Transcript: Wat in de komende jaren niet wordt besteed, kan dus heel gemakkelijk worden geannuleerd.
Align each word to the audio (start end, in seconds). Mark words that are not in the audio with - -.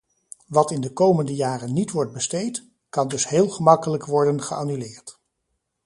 Wat 0.47 0.71
in 0.71 0.81
de 0.81 0.93
komende 0.93 1.35
jaren 1.35 1.73
niet 1.73 1.91
wordt 1.91 2.13
besteed, 2.13 2.63
kan 2.89 3.07
dus 3.07 3.27
heel 3.29 3.49
gemakkelijk 3.49 4.05
worden 4.05 4.41
geannuleerd. 4.41 5.19